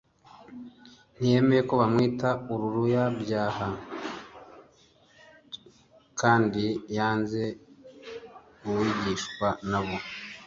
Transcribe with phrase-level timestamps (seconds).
[1.17, 3.67] Ntiyemeye ko bamwita uruluruyabyaha
[6.13, 6.65] tcandi
[6.97, 7.43] yanze
[8.63, 9.97] lwigishwa nabo.